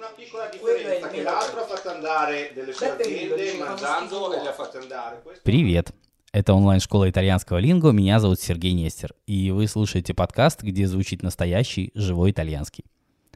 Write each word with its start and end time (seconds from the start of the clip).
una 0.00 0.08
piccola 0.16 0.48
differenza 0.50 1.08
che 1.08 1.22
l'altro 1.22 1.60
ha 1.60 1.66
fatto 1.66 1.90
andare 1.90 2.52
delle 2.54 2.72
sue 2.72 2.90
aziende 2.90 3.52
mangiando 3.58 4.32
e 4.32 4.42
le 4.42 4.48
ha 4.48 4.52
fatte 4.54 4.78
andare. 4.78 5.22
Привет! 5.42 5.92
Это 6.32 6.54
онлайн-школа 6.54 7.10
итальянского 7.10 7.58
линго, 7.58 7.90
меня 7.90 8.18
зовут 8.18 8.40
Сергей 8.40 8.72
Нестер, 8.72 9.14
и 9.26 9.50
вы 9.50 9.66
слушаете 9.68 10.14
подкаст, 10.14 10.62
где 10.62 10.86
звучит 10.86 11.22
настоящий, 11.22 11.90
живой 11.94 12.30
итальянский. 12.30 12.84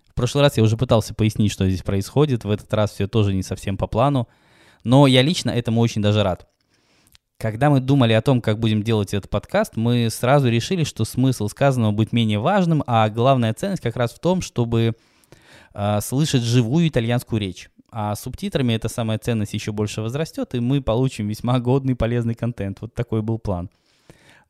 В 0.09 0.15
прошлый 0.15 0.43
раз 0.43 0.57
я 0.57 0.63
уже 0.63 0.79
пытался 0.79 1.13
пояснить, 1.13 1.53
что 1.53 1.69
здесь 1.69 1.83
происходит, 1.83 2.45
в 2.45 2.51
этот 2.51 2.73
раз 2.73 2.93
все 2.93 3.09
тоже 3.09 3.35
не 3.35 3.43
совсем 3.43 3.77
по 3.77 3.87
плану, 3.87 4.27
но 4.85 5.07
я 5.07 5.21
лично 5.21 5.51
этому 5.51 5.83
очень 5.83 6.01
даже 6.01 6.23
рад. 6.23 6.49
Когда 7.37 7.69
мы 7.69 7.81
думали 7.81 8.15
о 8.15 8.23
том, 8.23 8.41
как 8.41 8.59
будем 8.59 8.83
делать 8.83 9.13
этот 9.13 9.29
подкаст, 9.29 9.77
мы 9.77 10.09
сразу 10.09 10.49
решили, 10.49 10.85
что 10.85 11.05
смысл 11.05 11.49
сказанного 11.49 11.93
будет 11.93 12.15
менее 12.15 12.39
важным, 12.39 12.83
а 12.87 13.11
главная 13.11 13.53
ценность 13.53 13.83
как 13.83 13.97
раз 13.97 14.13
в 14.13 14.21
том, 14.21 14.41
чтобы 14.41 14.95
слышать 16.01 16.43
живую 16.43 16.89
итальянскую 16.89 17.41
речь. 17.41 17.71
А 17.91 18.15
субтитрами 18.17 18.73
эта 18.73 18.89
самая 18.89 19.19
ценность 19.19 19.55
еще 19.55 19.71
больше 19.71 20.03
возрастет, 20.03 20.55
и 20.55 20.61
мы 20.61 20.83
получим 20.83 21.29
весьма 21.29 21.61
годный 21.61 21.95
полезный 21.95 22.35
контент. 22.35 22.81
Вот 22.81 22.95
такой 22.95 23.23
был 23.23 23.39
план. 23.39 23.71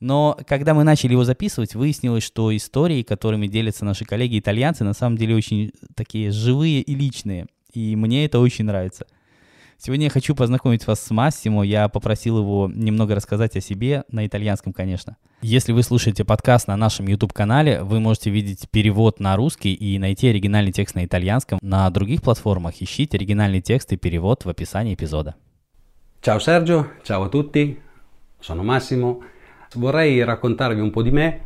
Но 0.01 0.38
когда 0.46 0.74
мы 0.74 0.84
начали 0.84 1.12
его 1.12 1.24
записывать, 1.24 1.74
выяснилось, 1.74 2.24
что 2.24 2.55
истории, 2.55 3.02
которыми 3.02 3.46
делятся 3.46 3.84
наши 3.84 4.05
коллеги-итальянцы, 4.05 4.84
на 4.84 4.95
самом 4.95 5.16
деле 5.16 5.37
очень 5.37 5.73
такие 5.95 6.30
живые 6.30 6.80
и 6.82 6.95
личные. 6.95 7.46
И 7.73 7.96
мне 7.96 8.24
это 8.24 8.38
очень 8.38 8.65
нравится. 8.65 9.06
Сегодня 9.78 10.05
я 10.05 10.10
хочу 10.10 10.34
познакомить 10.34 10.87
вас 10.87 11.01
с 11.01 11.10
Массимо. 11.10 11.62
Я 11.62 11.88
попросил 11.88 12.38
его 12.38 12.70
немного 12.73 13.15
рассказать 13.15 13.56
о 13.56 13.60
себе, 13.60 14.05
на 14.10 14.27
итальянском, 14.27 14.73
конечно. 14.73 15.16
Если 15.42 15.73
вы 15.73 15.82
слушаете 15.82 16.24
подкаст 16.24 16.69
на 16.69 16.77
нашем 16.77 17.06
YouTube-канале, 17.06 17.82
вы 17.82 18.01
можете 18.01 18.30
видеть 18.30 18.68
перевод 18.70 19.20
на 19.20 19.37
русский 19.37 19.74
и 19.74 19.98
найти 19.98 20.29
оригинальный 20.29 20.73
текст 20.73 20.95
на 20.95 21.05
итальянском. 21.05 21.59
На 21.60 21.91
других 21.91 22.23
платформах 22.23 22.80
ищите 22.80 23.16
оригинальный 23.16 23.60
текст 23.60 23.92
и 23.92 23.96
перевод 23.96 24.45
в 24.45 24.48
описании 24.48 24.95
эпизода. 24.95 25.35
Ciao 26.23 26.38
Sergio, 26.38 26.87
ciao 27.02 27.24
a 27.24 27.29
tutti, 27.29 27.79
sono 28.41 28.63
Massimo. 28.63 29.23
Vorrei 29.74 30.24
raccontarvi 30.24 30.80
un 30.80 30.91
po' 30.91 31.02
di 31.02 31.10
me 31.10 31.41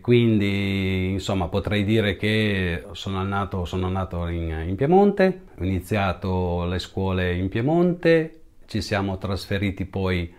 Quindi, 0.00 1.10
insomma, 1.10 1.48
potrei 1.48 1.84
dire 1.84 2.16
che 2.16 2.84
sono 2.92 3.22
nato, 3.22 3.64
sono 3.64 3.88
nato 3.88 4.26
in, 4.28 4.64
in, 4.66 4.76
Piemonte, 4.76 5.42
ho 5.58 5.64
iniziato 5.64 6.64
le 6.64 6.78
scuole 6.78 7.34
in 7.34 7.48
Piemonte, 7.48 8.40
ci 8.66 8.80
siamo 8.80 9.18
trasferiti 9.18 9.84
poi 9.84 10.22
eh, 10.22 10.32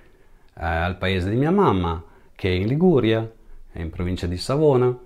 al 0.53 0.97
paese 0.97 1.29
di 1.29 1.35
mia 1.35 1.51
mamma, 1.51 2.03
che 2.35 2.49
è 2.49 2.53
in 2.53 2.67
Liguria, 2.67 3.29
in 3.73 3.89
provincia 3.89 4.27
di 4.27 4.37
Savona. 4.37 4.97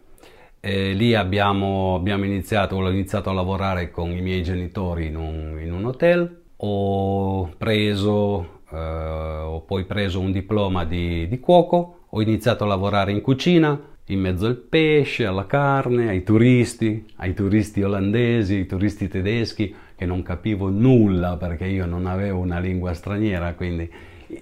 E 0.60 0.94
lì 0.94 1.14
abbiamo, 1.14 1.96
abbiamo 1.96 2.26
iniziato, 2.26 2.76
ho 2.76 2.90
iniziato 2.90 3.30
a 3.30 3.34
lavorare 3.34 3.92
con 3.92 4.12
i 4.12 4.22
miei 4.22 4.42
genitori 4.42 5.08
in 5.08 5.16
un, 5.16 5.60
in 5.62 5.72
un 5.72 5.86
hotel, 5.86 6.42
ho 6.58 7.50
preso, 7.58 8.62
eh, 8.72 8.78
ho 8.78 9.62
poi 9.62 9.86
preso 9.86 10.20
un 10.20 10.32
diploma 10.32 10.86
di, 10.86 11.28
di 11.28 11.40
cuoco, 11.40 12.06
ho 12.10 12.22
iniziato 12.22 12.64
a 12.64 12.68
lavorare 12.68 13.12
in 13.12 13.22
cucina, 13.22 13.80
in 14.08 14.20
mezzo 14.20 14.46
al 14.46 14.58
pesce, 14.58 15.26
alla 15.26 15.48
carne, 15.48 16.10
ai 16.10 16.24
turisti, 16.24 17.06
ai 17.18 17.34
turisti 17.34 17.82
olandesi, 17.82 18.56
ai 18.56 18.66
turisti 18.68 19.08
tedeschi, 19.08 19.74
che 19.96 20.06
non 20.06 20.22
capivo 20.22 20.70
nulla 20.70 21.38
perché 21.38 21.66
io 21.66 21.86
non 21.86 22.06
avevo 22.06 22.40
una 22.40 22.60
lingua 22.60 22.94
straniera, 22.94 23.54
quindi 23.54 23.90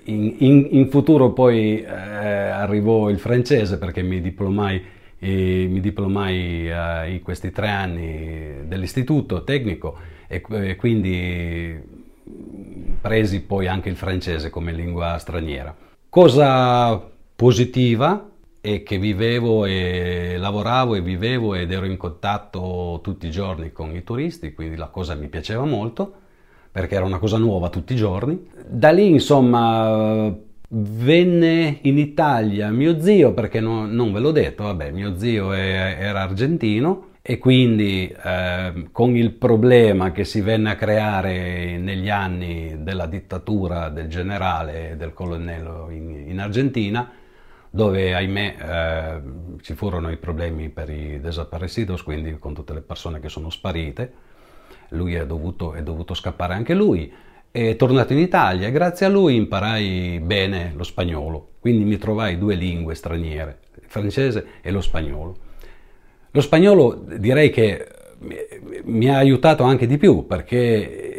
in, 0.05 0.35
in, 0.39 0.67
in 0.71 0.89
futuro 0.89 1.31
poi 1.31 1.81
eh, 1.81 1.87
arrivò 1.87 3.09
il 3.09 3.19
francese 3.19 3.77
perché 3.77 4.01
mi 4.01 4.19
diplomai, 4.21 4.81
eh, 5.19 5.67
mi 5.69 5.79
diplomai 5.79 6.69
eh, 6.69 7.13
in 7.13 7.21
questi 7.21 7.51
tre 7.51 7.69
anni 7.69 8.65
dell'istituto 8.65 9.43
tecnico 9.43 9.97
e, 10.27 10.41
quindi 10.75 12.01
presi 12.99 13.41
poi 13.41 13.67
anche 13.67 13.89
il 13.89 13.95
francese 13.95 14.49
come 14.49 14.71
lingua 14.71 15.17
straniera. 15.17 15.75
Cosa 16.09 17.11
positiva 17.35 18.29
e 18.65 18.81
che 18.81 18.97
vivevo 18.97 19.65
e 19.65 20.37
lavoravo 20.37 20.95
e 20.95 21.01
vivevo 21.01 21.53
ed 21.53 21.69
ero 21.69 21.85
in 21.85 21.97
contatto 21.97 23.01
tutti 23.03 23.27
i 23.27 23.29
giorni 23.29 23.73
con 23.73 23.93
i 23.93 24.05
turisti, 24.05 24.53
quindi 24.53 24.77
la 24.77 24.87
cosa 24.87 25.15
mi 25.15 25.27
piaceva 25.27 25.65
molto 25.65 26.13
perché 26.71 26.95
era 26.95 27.03
una 27.03 27.19
cosa 27.19 27.37
nuova 27.37 27.67
tutti 27.67 27.91
i 27.91 27.97
giorni. 27.97 28.47
Da 28.65 28.91
lì, 28.91 29.09
insomma, 29.09 30.33
venne 30.69 31.79
in 31.81 31.97
Italia 31.97 32.69
mio 32.69 33.01
zio, 33.01 33.33
perché 33.33 33.59
no, 33.59 33.85
non 33.85 34.13
ve 34.13 34.19
l'ho 34.21 34.31
detto, 34.31 34.63
vabbè, 34.63 34.91
mio 34.91 35.19
zio 35.19 35.51
è, 35.51 35.97
era 35.99 36.21
argentino 36.21 37.07
e 37.21 37.39
quindi 37.39 38.07
eh, 38.07 38.87
con 38.93 39.13
il 39.17 39.31
problema 39.31 40.13
che 40.13 40.23
si 40.23 40.39
venne 40.39 40.69
a 40.69 40.75
creare 40.75 41.77
negli 41.79 42.09
anni 42.09 42.77
della 42.79 43.07
dittatura 43.07 43.89
del 43.89 44.07
generale 44.07 44.91
e 44.91 44.95
del 44.95 45.13
colonnello 45.13 45.89
in, 45.91 46.27
in 46.29 46.39
Argentina, 46.39 47.11
dove 47.75 48.13
ahimè 48.13 48.55
eh, 48.59 49.21
ci 49.61 49.73
furono 49.73 50.11
i 50.11 50.17
problemi 50.17 50.69
per 50.69 50.91
i 50.91 51.19
desaparecidos, 51.19 52.03
quindi 52.03 52.37
con 52.37 52.53
tutte 52.53 52.71
le 52.71 52.81
persone 52.81 53.19
che 53.19 53.29
sono 53.29 53.49
sparite. 53.49 54.13
Lui 54.89 55.15
è 55.15 55.25
dovuto, 55.25 55.73
è 55.73 55.81
dovuto 55.81 56.13
scappare 56.13 56.53
anche 56.53 56.75
lui. 56.75 57.11
È 57.49 57.75
tornato 57.75 58.13
in 58.13 58.19
Italia 58.19 58.67
e 58.67 58.71
grazie 58.71 59.07
a 59.07 59.09
lui 59.09 59.35
imparai 59.37 60.19
bene 60.19 60.73
lo 60.75 60.83
spagnolo, 60.83 61.53
quindi 61.59 61.83
mi 61.83 61.97
trovai 61.97 62.37
due 62.37 62.53
lingue 62.53 62.93
straniere, 62.93 63.61
il 63.81 63.87
francese 63.87 64.45
e 64.61 64.69
lo 64.69 64.81
spagnolo. 64.81 65.37
Lo 66.29 66.41
spagnolo 66.41 67.05
direi 67.17 67.49
che 67.49 67.87
mi 68.83 69.09
ha 69.09 69.17
aiutato 69.17 69.63
anche 69.63 69.87
di 69.87 69.97
più 69.97 70.27
perché 70.27 71.12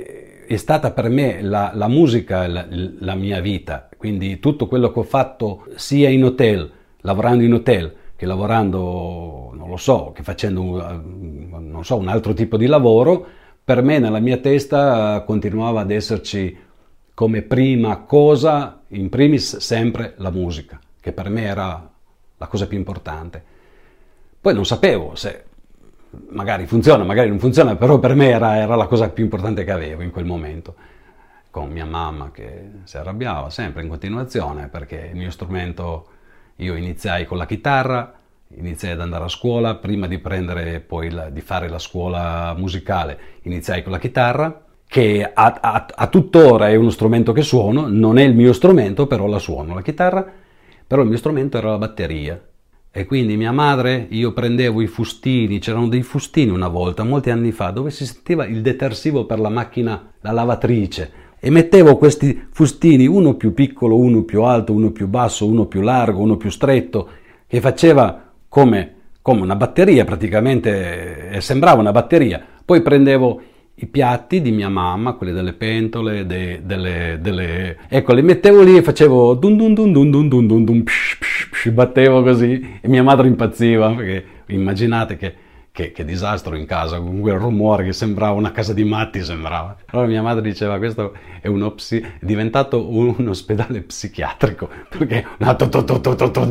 è 0.47 0.57
stata 0.57 0.91
per 0.93 1.09
me 1.09 1.43
la, 1.43 1.73
la 1.75 1.89
musica 1.89 2.47
la, 2.47 2.67
la 2.69 3.15
mia 3.15 3.41
vita, 3.41 3.89
quindi 3.97 4.39
tutto 4.39 4.67
quello 4.67 4.91
che 4.93 4.99
ho 4.99 5.05
fatto 5.05 5.67
sia 5.75 6.09
in 6.09 6.25
hotel, 6.25 6.71
lavorando 7.01 7.43
in 7.45 7.53
hotel, 7.55 7.95
che 8.17 8.27
lavorando, 8.27 9.53
non 9.55 9.69
lo 9.69 9.77
so, 9.77 10.13
che 10.15 10.23
facendo 10.23 10.63
non 11.03 11.85
so, 11.85 11.97
un 11.97 12.09
altro 12.09 12.33
tipo 12.33 12.57
di 12.57 12.67
lavoro, 12.67 13.27
per 13.65 13.83
me 13.83 13.99
nella 13.99 14.21
mia 14.21 14.37
testa 14.37 15.23
continuava 15.27 15.81
ad 15.81 15.91
esserci 15.91 16.57
come 17.15 17.43
prima 17.43 17.99
cosa, 18.01 18.83
in 18.89 19.09
primis 19.09 19.57
sempre 19.59 20.15
la 20.19 20.31
musica, 20.31 20.79
che 21.01 21.13
per 21.13 21.29
me 21.31 21.43
era 21.43 21.91
la 22.37 22.47
cosa 22.47 22.67
più 22.67 22.77
importante. 22.77 23.43
Poi 24.41 24.53
non 24.53 24.67
sapevo 24.67 25.15
se 25.15 25.45
magari 26.31 26.67
funziona, 26.67 27.05
magari 27.05 27.29
non 27.29 27.39
funziona, 27.39 27.77
però 27.77 27.99
per 27.99 28.15
me 28.15 28.31
era, 28.31 28.57
era 28.57 28.75
la 28.75 28.87
cosa 28.87 29.09
più 29.11 29.25
importante 29.25 29.65
che 29.65 29.73
avevo 29.73 30.03
in 30.03 30.11
quel 30.11 30.25
momento 30.25 30.75
con 31.55 31.71
mia 31.71 31.85
mamma 31.85 32.33
che 32.33 32.69
si 32.83 32.97
arrabbiava 32.97 33.49
sempre 33.49 33.83
in 33.83 33.89
continuazione 33.89 34.67
perché 34.67 35.11
il 35.13 35.17
mio 35.17 35.31
strumento, 35.31 36.09
io 36.57 36.75
iniziai 36.75 37.27
con 37.27 37.39
la 37.39 37.47
chitarra, 37.47 38.13
iniziai 38.57 38.95
ad 38.95 39.01
andare 39.01 39.23
a 39.23 39.29
scuola, 39.29 39.77
prima 39.77 40.09
di 40.09 40.19
prendere 40.19 40.81
poi 40.81 41.11
la, 41.11 41.31
di 41.31 41.41
fare 41.41 41.69
la 41.69 41.79
scuola 41.79 42.55
musicale, 42.57 43.19
iniziai 43.43 43.85
con 43.85 43.93
la 43.93 44.01
chitarra, 44.01 44.65
che 44.85 45.31
a, 45.33 45.59
a, 45.61 45.87
a, 45.95 46.07
tuttora 46.09 46.71
è 46.71 46.75
uno 46.75 46.91
strumento 46.91 47.33
che 47.33 47.43
suono, 47.43 47.87
non 47.89 48.19
è 48.19 48.23
il 48.23 48.35
mio 48.35 48.53
strumento, 48.53 49.07
però 49.07 49.27
la 49.29 49.39
suono, 49.39 49.75
la 49.75 49.83
chitarra, 49.83 50.27
però 50.87 51.03
il 51.03 51.09
mio 51.09 51.19
strumento 51.19 51.57
era 51.57 51.71
la 51.71 51.79
batteria. 51.79 52.41
E 52.97 53.07
quindi 53.07 53.37
mia 53.37 53.51
madre, 53.51 54.07
io 54.11 54.33
prendevo 54.33 54.81
i 54.81 54.87
fustini, 54.87 55.59
c'erano 55.59 55.89
dei 55.89 56.05
fustini 56.05 56.53
una 56.53 56.69
volta, 56.69 57.03
molti 57.03 57.31
anni 57.31 57.51
fa, 57.51 57.71
dove 57.71 57.91
si 57.91 58.07
sentiva 58.07 58.47
il 58.47 58.61
detersivo 58.61 59.27
per 59.27 59.41
la 59.41 59.49
macchina, 59.49 60.13
la 60.21 60.31
lavatrice. 60.31 61.11
E 61.41 61.51
mettevo 61.51 61.97
questi 61.97 62.47
fustini, 62.53 63.09
uno 63.09 63.35
più 63.35 63.53
piccolo, 63.53 63.99
uno 63.99 64.23
più 64.23 64.43
alto, 64.43 64.73
uno 64.73 64.93
più 64.93 65.09
basso, 65.09 65.45
uno 65.45 65.67
più 65.67 65.81
largo, 65.81 66.21
uno 66.21 66.37
più 66.37 66.51
stretto, 66.51 67.09
che 67.49 67.61
faceva 67.61 68.31
come, 68.49 68.95
come 69.21 69.41
una 69.41 69.57
batteria 69.57 70.05
praticamente, 70.05 71.31
eh, 71.31 71.41
sembrava 71.41 71.81
una 71.81 71.91
batteria. 71.91 72.41
Poi 72.65 72.81
prendevo 72.81 73.41
i 73.75 73.87
piatti 73.87 74.41
di 74.41 74.53
mia 74.53 74.69
mamma, 74.69 75.15
quelli 75.15 75.33
delle 75.33 75.55
pentole, 75.55 76.27
de, 76.27 76.61
delle, 76.65 77.19
delle... 77.21 77.77
ecco, 77.89 78.15
li 78.15 78.23
mettevo 78.23 78.63
lì 78.63 78.77
e 78.77 78.83
facevo 78.83 79.35
dun 79.35 79.57
dun 79.57 79.75
dun 79.75 79.91
dun 79.91 80.11
dun 80.13 80.29
dun 80.29 80.47
dun, 80.47 80.65
dun 80.65 80.85
psh, 80.85 81.19
psh 81.19 81.44
psh, 81.65 81.71
battevo 81.71 82.23
così 82.23 82.79
e 82.81 82.89
mia 82.89 83.03
madre 83.03 83.27
impazziva 83.29 83.91
perché 83.93 84.25
immaginate 84.47 85.17
che 85.17 85.35
che, 85.75 85.91
che, 85.91 86.05
disastro 86.05 86.55
in 86.55 86.67
casa, 86.67 87.01
con 87.01 87.19
quel 87.19 87.37
rumore 87.37 87.83
che 87.83 87.93
sembrava 87.93 88.35
una 88.35 88.53
casa 88.53 88.73
di 88.73 88.85
matti, 88.85 89.25
sembrava. 89.25 89.77
Allora 89.87 90.07
mia 90.07 90.23
madre 90.23 90.41
diceva 90.41 90.79
questo 90.79 91.17
è, 91.41 91.51
psi- 91.75 92.01
è 92.01 92.25
diventato 92.25 92.89
un, 92.89 93.27
ospedale 93.27 93.81
psichiatrico, 93.81 94.69
perché 94.89 95.27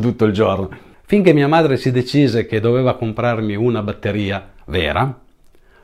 tutto 0.02 0.26
il 0.26 0.34
giorno. 0.34 0.70
Finché 1.06 1.32
mia 1.32 1.48
madre 1.48 1.78
si 1.78 1.90
decise 1.92 2.46
che 2.46 2.60
doveva 2.60 2.98
comprarmi 2.98 3.56
una 3.56 3.82
batteria 3.82 4.46
vera, 4.66 5.18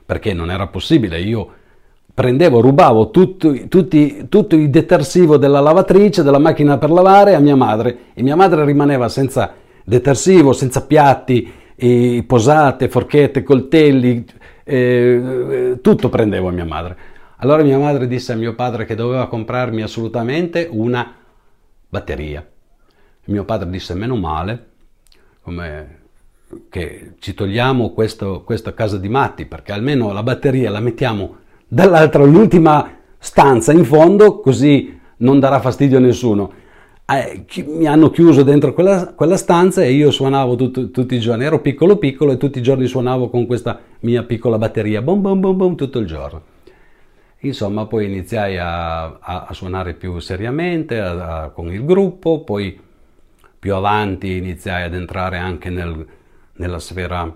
perché 0.05 0.33
non 0.33 0.51
era 0.51 0.67
possibile, 0.67 1.21
io 1.21 1.53
prendevo, 2.19 2.59
rubavo 2.59 3.11
tutto, 3.11 3.53
tutti, 3.69 4.25
tutto 4.27 4.55
il 4.57 4.69
detersivo 4.69 5.37
della 5.37 5.61
lavatrice, 5.61 6.21
della 6.21 6.37
macchina 6.37 6.77
per 6.77 6.89
lavare 6.89 7.33
a 7.33 7.39
mia 7.39 7.55
madre 7.55 7.97
e 8.13 8.21
mia 8.21 8.35
madre 8.35 8.65
rimaneva 8.65 9.07
senza 9.07 9.53
detersivo, 9.85 10.51
senza 10.51 10.85
piatti, 10.85 11.49
posate, 12.27 12.89
forchette, 12.89 13.41
coltelli, 13.41 14.25
eh, 14.65 15.77
tutto 15.81 16.09
prendevo 16.09 16.49
a 16.49 16.51
mia 16.51 16.65
madre. 16.65 16.97
Allora 17.37 17.63
mia 17.63 17.77
madre 17.77 18.05
disse 18.05 18.33
a 18.33 18.35
mio 18.35 18.53
padre 18.53 18.83
che 18.83 18.95
doveva 18.95 19.29
comprarmi 19.29 19.81
assolutamente 19.81 20.67
una 20.69 21.15
batteria. 21.87 22.45
Mio 23.27 23.45
padre 23.45 23.69
disse 23.69 23.93
meno 23.93 24.17
male, 24.17 24.65
come 25.41 25.99
che 26.67 27.13
ci 27.19 27.33
togliamo 27.33 27.91
questo, 27.91 28.41
questa 28.43 28.73
casa 28.73 28.97
di 28.97 29.07
matti 29.07 29.45
perché 29.45 29.71
almeno 29.71 30.11
la 30.11 30.23
batteria 30.23 30.69
la 30.69 30.81
mettiamo 30.81 31.47
dall'altra, 31.69 32.25
l'ultima 32.25 32.97
stanza 33.17 33.71
in 33.71 33.85
fondo 33.85 34.39
così 34.39 34.99
non 35.17 35.39
darà 35.39 35.59
fastidio 35.61 35.97
a 35.97 36.01
nessuno. 36.01 36.51
Eh, 37.05 37.45
mi 37.65 37.87
hanno 37.87 38.11
chiuso 38.11 38.43
dentro 38.43 38.73
quella, 38.73 39.13
quella 39.15 39.37
stanza 39.37 39.81
e 39.81 39.91
io 39.91 40.11
suonavo 40.11 40.55
tutto, 40.55 40.91
tutti 40.91 41.15
i 41.15 41.19
giorni, 41.19 41.43
ero 41.43 41.59
piccolo 41.59 41.97
piccolo 41.97 42.33
e 42.33 42.37
tutti 42.37 42.59
i 42.59 42.61
giorni 42.61 42.85
suonavo 42.85 43.29
con 43.29 43.45
questa 43.47 43.79
mia 44.01 44.23
piccola 44.23 44.57
batteria, 44.57 45.01
bom 45.01 45.21
bom 45.21 45.39
bom 45.39 45.57
bom 45.57 45.75
tutto 45.75 45.99
il 45.99 46.05
giorno. 46.05 46.41
Insomma, 47.41 47.85
poi 47.85 48.05
iniziai 48.05 48.57
a, 48.57 49.05
a, 49.05 49.45
a 49.47 49.53
suonare 49.53 49.93
più 49.93 50.19
seriamente 50.19 50.99
a, 50.99 51.51
con 51.53 51.71
il 51.71 51.85
gruppo, 51.85 52.43
poi 52.43 52.77
più 53.57 53.73
avanti 53.73 54.37
iniziai 54.37 54.83
ad 54.83 54.93
entrare 54.93 55.37
anche 55.37 55.69
nel, 55.69 56.05
nella 56.53 56.79
sfera 56.79 57.33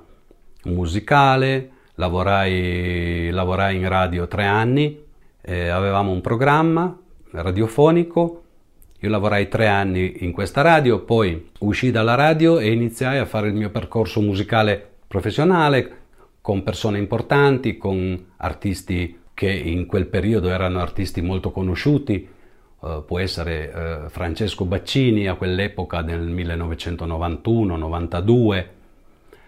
musicale, 0.66 1.70
lavorai, 1.96 3.30
lavorai 3.30 3.78
in 3.78 3.88
radio 3.88 4.28
tre 4.28 4.46
anni, 4.46 5.00
eh, 5.42 5.68
avevamo 5.68 6.12
un 6.12 6.22
programma 6.22 6.98
radiofonico, 7.32 8.42
io 9.00 9.10
lavorai 9.10 9.50
tre 9.50 9.68
anni 9.68 10.24
in 10.24 10.32
questa 10.32 10.62
radio, 10.62 11.02
poi 11.02 11.50
uscì 11.60 11.92
dalla 11.92 12.16
radio 12.16 12.60
e 12.60 12.72
iniziai 12.72 13.18
a 13.18 13.26
fare 13.26 13.50
il 13.50 13.54
mio 13.54 13.70
percorso 13.70 14.22
musicale 14.22 14.92
professionale 15.08 15.98
con 16.40 16.64
persone 16.64 16.98
importanti, 16.98 17.78
con 17.78 18.32
artisti 18.38 19.20
che 19.34 19.52
in 19.52 19.86
quel 19.86 20.08
periodo 20.08 20.48
erano 20.50 20.80
artisti 20.80 21.22
molto 21.22 21.52
conosciuti, 21.52 22.26
uh, 22.80 23.04
può 23.06 23.20
essere 23.20 24.06
uh, 24.06 24.10
Francesco 24.10 24.66
Baccini 24.66 25.28
a 25.28 25.36
quell'epoca 25.36 26.02
nel 26.02 26.28
1991-92, 26.30 28.66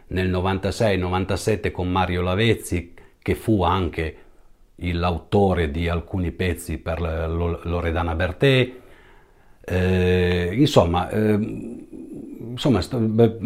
nel 0.08 0.30
96-97 0.30 1.72
con 1.72 1.90
Mario 1.90 2.22
Lavezzi 2.22 2.94
che 3.22 3.36
fu 3.36 3.64
anche 3.64 4.18
l'autore 4.76 5.72
di 5.72 5.88
alcuni 5.88 6.32
pezzi 6.32 6.78
per 6.78 7.00
Loredana 7.00 8.14
Bertè, 8.14 8.72
eh, 9.62 10.50
insomma, 10.54 11.10
eh, 11.10 11.34
insomma, 12.52 12.82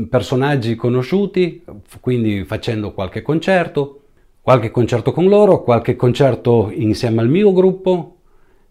personaggi 0.10 0.76
conosciuti, 0.76 1.64
quindi 2.02 2.44
facendo 2.44 2.94
qualche 2.94 3.22
concerto, 3.22 4.02
qualche 4.42 4.72
concerto 4.72 5.12
con 5.12 5.28
loro, 5.28 5.64
qualche 5.64 5.96
concerto 5.96 6.72
insieme 6.74 7.22
al 7.22 7.30
mio 7.30 7.54
gruppo 7.54 8.18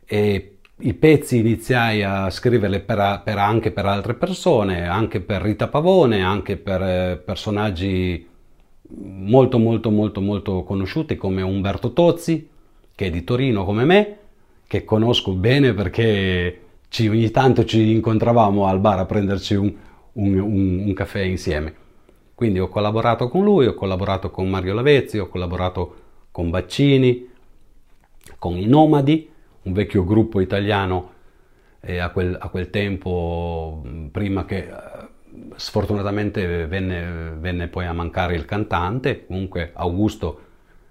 e 0.05 0.58
i 0.81 0.95
pezzi 0.95 1.39
iniziai 1.39 2.03
a 2.03 2.31
scriverli 2.31 2.81
per, 2.81 3.23
per, 3.25 3.39
anche 3.39 3.73
per 3.73 3.87
altre 3.87 4.15
persone, 4.15 4.87
anche 4.87 5.21
per 5.21 5.43
Rita 5.43 5.67
Pavone, 5.69 6.23
anche 6.23 6.57
per 6.57 6.83
eh, 6.83 7.23
personaggi 7.25 8.27
molto 8.91 9.59
molto 9.59 9.91
molto 9.91 10.21
molto 10.21 10.63
conosciuti 10.63 11.17
come 11.17 11.43
Umberto 11.43 11.93
Tozzi, 11.93 12.49
che 12.95 13.07
è 13.07 13.11
di 13.11 13.25
Torino 13.25 13.65
come 13.65 13.85
me, 13.85 14.19
che 14.67 14.85
conosco 14.85 15.33
bene 15.33 15.75
perché 15.75 16.61
ci, 16.89 17.09
ogni 17.09 17.31
tanto 17.31 17.65
ci 17.65 17.91
incontravamo 17.91 18.67
al 18.67 18.79
bar 18.79 19.01
a 19.01 19.05
prenderci 19.05 19.55
un, 19.55 19.75
un, 20.13 20.39
un, 20.39 20.79
un, 20.87 20.93
caffè 20.95 21.21
insieme. 21.21 21.75
Quindi 22.35 22.61
ho 22.61 22.69
collaborato 22.69 23.29
con 23.29 23.43
lui, 23.43 23.67
ho 23.67 23.75
collaborato 23.75 24.31
con 24.31 24.49
Mario 24.49 24.75
Lavezzi, 24.75 25.19
ho 25.19 25.29
collaborato 25.29 25.95
con 26.31 26.51
Baccini, 26.51 27.29
con 28.39 28.57
i 28.57 28.67
Nomadi, 28.67 29.29
un 29.69 29.73
vecchio 29.75 30.05
gruppo 30.05 30.41
italiano 30.41 31.13
eh, 31.81 31.99
a, 31.99 32.11
quel, 32.11 32.37
a, 32.41 32.49
quel, 32.49 32.71
tempo, 32.71 33.85
prima 34.11 34.45
che 34.45 34.59
eh, 34.59 34.73
sfortunatamente 35.57 36.67
venne, 36.67 37.35
venne, 37.39 37.69
poi 37.69 37.87
a 37.87 37.93
mancare 37.93 38.35
il 38.35 38.45
cantante, 38.45 39.27
comunque 39.27 39.71
Augusto, 39.75 40.41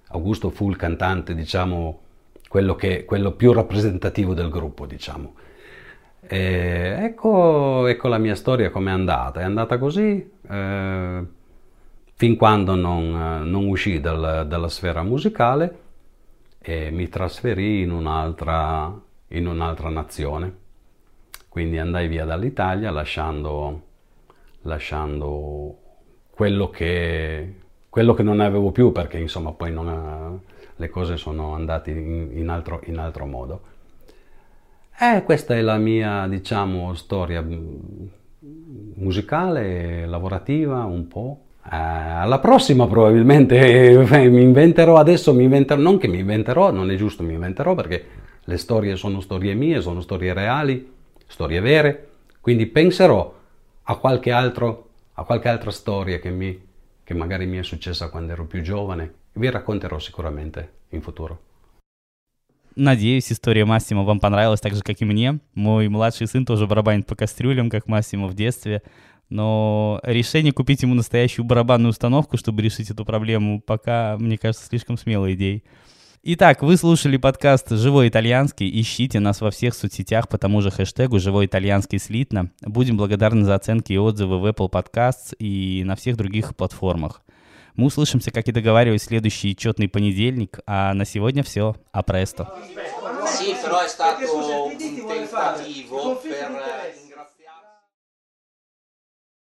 Augusto 0.10 0.50
fu 0.52 0.70
il 0.70 0.78
cantante, 0.78 1.34
diciamo, 1.34 2.02
quello, 2.48 2.76
che, 2.76 3.04
quello 3.04 3.32
più 3.32 3.52
rappresentativo 3.52 4.34
del 4.34 4.50
gruppo, 4.50 4.86
diciamo. 4.86 5.34
E 6.22 6.96
ecco, 7.00 7.88
ecco, 7.88 8.08
la 8.08 8.18
mia 8.18 8.36
storia 8.36 8.70
come 8.70 8.92
è 8.92 8.94
andata. 8.94 9.42
È 9.42 9.44
andata 9.44 9.78
così 9.78 10.30
eh, 10.50 11.26
fin 12.14 12.36
quando 12.36 12.76
non, 12.76 13.44
non 13.50 13.68
uscì 13.68 14.00
dal, 14.00 14.46
dalla 14.48 14.70
sfera 14.70 15.04
musicale 15.04 15.86
e 16.68 16.92
mi 16.92 17.08
trasferì 17.08 17.80
in 17.84 17.92
un'altra, 17.92 18.94
in 19.30 19.48
un'altra 19.48 19.88
nazione. 19.88 20.66
Quindi 21.48 21.78
andai 21.78 22.10
via 22.10 22.26
dall'Italia 22.26 22.92
lasciando, 22.92 23.84
lasciando 24.64 25.78
quello, 26.30 26.70
che, 26.70 27.54
quello, 27.88 28.14
che, 28.14 28.22
non 28.22 28.42
avevo 28.42 28.72
più 28.72 28.92
perché 28.92 29.18
insomma 29.18 29.54
poi 29.54 29.72
non, 29.72 30.42
le 30.76 30.90
cose 30.90 31.16
sono 31.16 31.54
andate 31.54 31.92
in, 31.92 32.32
in, 32.34 32.50
altro, 32.50 32.82
in 32.84 32.98
altro 32.98 33.26
modo. 33.26 33.62
Eh, 35.00 35.24
questa 35.24 35.56
è 35.56 35.62
la 35.62 35.78
mia, 35.78 36.28
diciamo, 36.28 36.94
storia 36.96 37.46
musicale, 38.96 40.06
lavorativa, 40.06 40.84
un 40.84 41.08
po'. 41.08 41.46
Eh, 41.67 41.77
alla 41.77 42.41
prossima 42.41 42.87
probabilmente 42.87 43.91
eh, 43.91 44.29
mi 44.29 44.43
inventerò 44.43 44.97
adesso, 44.97 45.33
mi 45.33 45.45
inventerò, 45.45 45.81
non 45.81 45.99
che 45.99 46.09
mi 46.09 46.19
inventerò, 46.19 46.73
non 46.73 46.91
è 46.91 46.97
giusto 46.97 47.23
mi 47.23 47.35
inventerò 47.35 47.75
perché 47.75 48.05
le 48.45 48.57
storie 48.57 48.97
sono 48.97 49.21
storie 49.21 49.55
mie, 49.55 49.81
sono 49.81 50.01
storie 50.01 50.33
reali, 50.33 50.91
storie 51.27 51.61
vere, 51.61 52.09
quindi 52.41 52.67
penserò 52.67 53.33
a 53.85 53.97
qualche, 53.97 54.33
altro, 54.33 54.89
a 55.15 55.25
qualche 55.25 55.49
altra 55.49 55.71
storia 55.71 56.19
che, 56.19 56.31
mi, 56.31 56.61
che 57.05 57.15
magari 57.15 57.47
mi 57.47 57.59
è 57.59 57.63
successa 57.63 58.09
quando 58.11 58.33
ero 58.33 58.47
più 58.47 58.61
giovane 58.63 59.05
e 59.33 59.41
vi 59.41 59.49
racconterò 59.49 59.99
sicuramente 59.99 60.71
in 60.91 61.01
futuro. 61.01 61.41
Надеюсь, 62.75 63.31
история 63.31 63.67
Массима 63.67 64.03
вам 64.03 64.19
понравилась 64.19 64.61
так 64.61 64.75
же, 64.75 64.81
как 64.83 64.99
и 65.03 65.05
мне. 65.05 65.41
Мой 65.55 65.89
младший 65.89 66.27
сын 66.27 66.47
тоже 66.47 66.67
барабанит 66.67 67.07
по 67.07 67.15
кастрюлям, 67.15 67.69
как 67.69 67.87
Массимо 67.87 68.29
в 68.29 68.35
детстве. 68.35 68.81
Но 69.30 70.00
решение 70.04 70.54
купить 70.54 70.82
ему 70.84 70.94
настоящую 70.94 71.46
барабанную 71.46 71.90
установку, 71.90 72.38
чтобы 72.38 72.62
решить 72.62 72.90
эту 72.90 73.06
проблему, 73.06 73.62
пока, 73.62 74.18
мне 74.18 74.38
кажется, 74.38 74.66
слишком 74.66 74.98
смелой 74.98 75.36
идеей. 75.36 75.64
Итак, 76.24 76.62
вы 76.62 76.76
слушали 76.78 77.18
подкаст 77.18 77.70
«Живой 77.70 78.10
итальянский». 78.10 78.70
Ищите 78.82 79.20
нас 79.20 79.40
во 79.40 79.52
всех 79.52 79.74
соцсетях 79.74 80.28
по 80.28 80.38
тому 80.38 80.62
же 80.62 80.72
хэштегу 80.72 81.20
«Живой 81.20 81.46
итальянский 81.46 82.00
слитно». 82.00 82.52
Будем 82.62 82.98
благодарны 82.98 83.46
за 83.46 83.56
оценки 83.56 83.94
и 83.94 83.98
отзывы 83.98 84.40
в 84.40 84.46
Apple 84.46 84.70
Podcasts 84.70 85.36
и 85.40 85.84
на 85.86 85.96
всех 85.96 86.18
других 86.18 86.56
платформах. 86.56 87.22
Мы 87.76 87.86
услышимся, 87.86 88.32
как 88.32 88.48
и 88.48 88.52
договаривались, 88.52 89.04
следующий 89.04 89.56
четный 89.56 89.88
понедельник. 89.88 90.60
А 90.66 90.94
на 90.94 91.06
сегодня 91.06 91.44
все. 91.44 91.76
А 91.92 92.02
престо. 92.02 92.54
Sì, 93.28 93.54
però 93.62 93.82
è 93.84 93.88
stato 93.88 94.66
un 94.66 94.76
tentativo 94.78 96.16
per 96.16 97.07